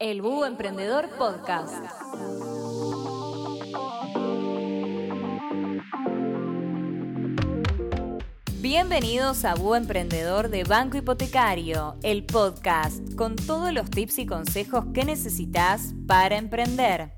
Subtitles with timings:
[0.00, 1.74] El Búho Emprendedor Podcast.
[8.60, 14.84] Bienvenidos a Búho Emprendedor de Banco Hipotecario, el podcast con todos los tips y consejos
[14.94, 17.14] que necesitas para emprender.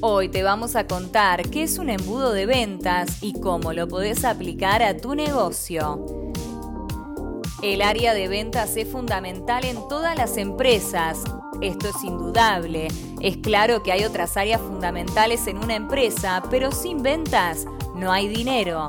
[0.00, 4.24] Hoy te vamos a contar qué es un embudo de ventas y cómo lo podés
[4.24, 6.25] aplicar a tu negocio.
[7.62, 11.22] El área de ventas es fundamental en todas las empresas.
[11.62, 12.88] Esto es indudable.
[13.22, 18.28] Es claro que hay otras áreas fundamentales en una empresa, pero sin ventas no hay
[18.28, 18.86] dinero.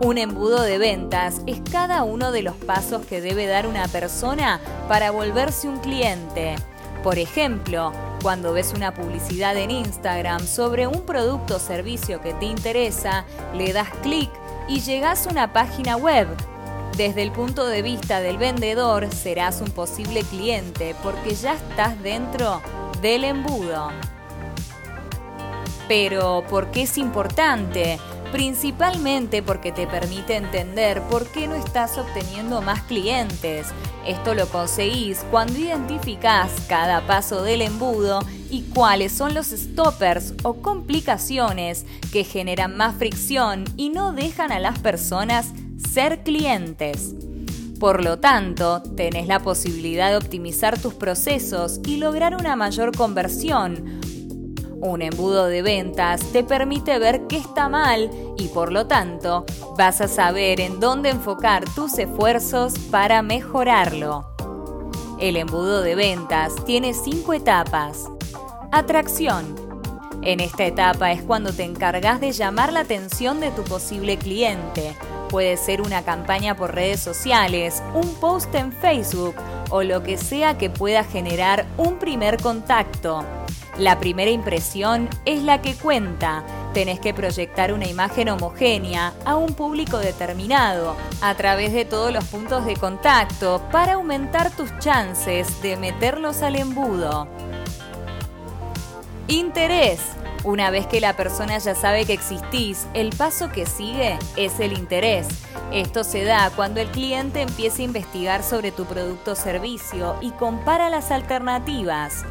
[0.00, 4.58] Un embudo de ventas es cada uno de los pasos que debe dar una persona
[4.88, 6.56] para volverse un cliente.
[7.02, 12.46] Por ejemplo, cuando ves una publicidad en Instagram sobre un producto o servicio que te
[12.46, 14.30] interesa, le das clic
[14.66, 16.26] y llegas a una página web
[16.96, 22.60] desde el punto de vista del vendedor, serás un posible cliente porque ya estás dentro
[23.00, 23.90] del embudo.
[25.88, 27.98] Pero, ¿por qué es importante?
[28.32, 33.66] Principalmente porque te permite entender por qué no estás obteniendo más clientes.
[34.06, 40.54] Esto lo conseguís cuando identificás cada paso del embudo y cuáles son los stoppers o
[40.54, 45.48] complicaciones que generan más fricción y no dejan a las personas
[45.88, 47.14] ser clientes.
[47.78, 54.00] Por lo tanto, tenés la posibilidad de optimizar tus procesos y lograr una mayor conversión.
[54.82, 59.44] Un embudo de ventas te permite ver qué está mal y por lo tanto
[59.76, 64.26] vas a saber en dónde enfocar tus esfuerzos para mejorarlo.
[65.18, 68.06] El embudo de ventas tiene cinco etapas.
[68.72, 69.54] Atracción.
[70.22, 74.94] En esta etapa es cuando te encargas de llamar la atención de tu posible cliente
[75.30, 79.36] Puede ser una campaña por redes sociales, un post en Facebook
[79.70, 83.24] o lo que sea que pueda generar un primer contacto.
[83.78, 86.42] La primera impresión es la que cuenta.
[86.74, 92.24] Tenés que proyectar una imagen homogénea a un público determinado a través de todos los
[92.24, 97.28] puntos de contacto para aumentar tus chances de meterlos al embudo.
[99.28, 100.00] Interés.
[100.42, 104.72] Una vez que la persona ya sabe que existís, el paso que sigue es el
[104.72, 105.28] interés.
[105.70, 110.30] Esto se da cuando el cliente empieza a investigar sobre tu producto o servicio y
[110.30, 112.24] compara las alternativas.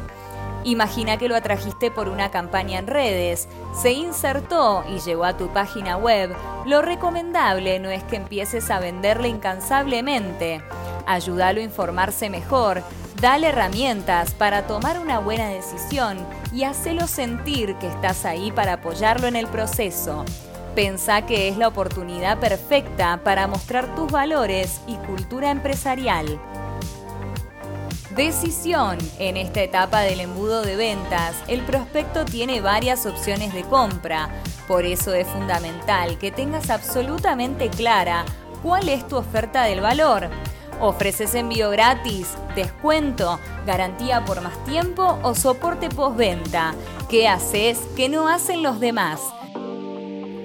[0.64, 3.48] Imagina que lo atrajiste por una campaña en redes,
[3.80, 6.34] se insertó y llegó a tu página web.
[6.66, 10.62] Lo recomendable no es que empieces a venderle incansablemente.
[11.06, 12.82] Ayúdalo a informarse mejor,
[13.20, 16.16] Dale herramientas para tomar una buena decisión
[16.54, 20.24] y hacelo sentir que estás ahí para apoyarlo en el proceso.
[20.74, 26.40] Pensá que es la oportunidad perfecta para mostrar tus valores y cultura empresarial.
[28.16, 28.96] Decisión.
[29.18, 34.30] En esta etapa del embudo de ventas, el prospecto tiene varias opciones de compra.
[34.66, 38.24] Por eso es fundamental que tengas absolutamente clara
[38.62, 40.30] cuál es tu oferta del valor
[40.80, 46.74] Ofreces envío gratis, descuento, garantía por más tiempo o soporte postventa.
[47.10, 49.20] ¿Qué haces que no hacen los demás?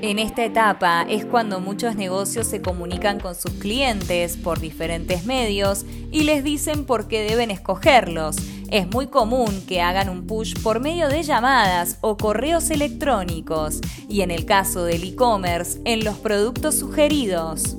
[0.02, 5.86] En esta etapa es cuando muchos negocios se comunican con sus clientes por diferentes medios
[6.12, 8.36] y les dicen por qué deben escogerlos.
[8.70, 13.80] Es muy común que hagan un push por medio de llamadas o correos electrónicos
[14.10, 17.78] y en el caso del e-commerce en los productos sugeridos.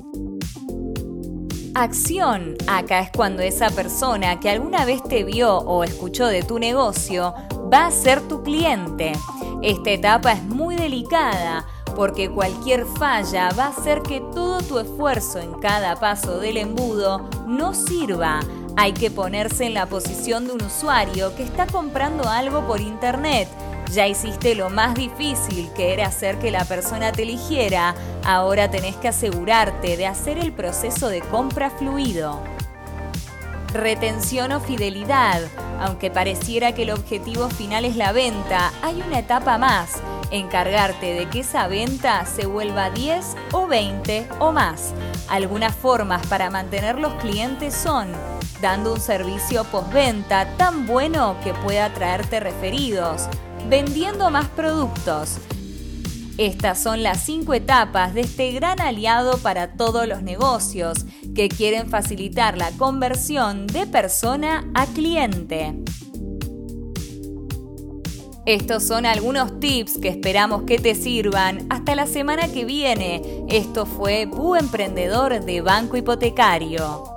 [1.79, 2.55] Acción.
[2.65, 7.35] Acá es cuando esa persona que alguna vez te vio o escuchó de tu negocio
[7.71, 9.13] va a ser tu cliente.
[9.61, 15.37] Esta etapa es muy delicada porque cualquier falla va a hacer que todo tu esfuerzo
[15.37, 18.39] en cada paso del embudo no sirva.
[18.75, 23.47] Hay que ponerse en la posición de un usuario que está comprando algo por internet
[23.91, 27.95] ya hiciste lo más difícil, que era hacer que la persona te eligiera.
[28.23, 32.41] Ahora tenés que asegurarte de hacer el proceso de compra fluido.
[33.73, 35.41] Retención o fidelidad.
[35.79, 39.93] Aunque pareciera que el objetivo final es la venta, hay una etapa más.
[40.31, 44.93] Encargarte de que esa venta se vuelva 10 o 20 o más.
[45.29, 48.11] Algunas formas para mantener los clientes son
[48.61, 53.29] dando un servicio postventa tan bueno que pueda traerte referidos,
[53.69, 55.37] vendiendo más productos.
[56.37, 61.05] Estas son las cinco etapas de este gran aliado para todos los negocios
[61.35, 65.75] que quieren facilitar la conversión de persona a cliente.
[68.45, 73.43] Estos son algunos tips que esperamos que te sirvan hasta la semana que viene.
[73.49, 77.16] Esto fue Bu Emprendedor de Banco Hipotecario.